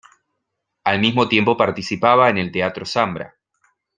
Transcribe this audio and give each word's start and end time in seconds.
Al 0.83 0.99
mismo 0.99 1.27
tiempo 1.29 1.55
participaba 1.55 2.31
en 2.31 2.39
el 2.39 2.51
Teatro 2.51 2.87
Zambra. 2.87 3.35